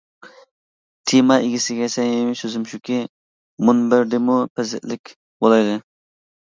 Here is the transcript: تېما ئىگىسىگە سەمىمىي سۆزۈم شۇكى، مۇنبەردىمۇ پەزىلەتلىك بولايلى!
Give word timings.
تېما 1.11 1.37
ئىگىسىگە 1.43 1.91
سەمىمىي 1.97 2.39
سۆزۈم 2.41 2.65
شۇكى، 2.73 2.99
مۇنبەردىمۇ 3.69 4.43
پەزىلەتلىك 4.55 5.17
بولايلى! 5.45 5.81